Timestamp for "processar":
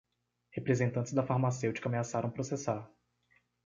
2.31-2.89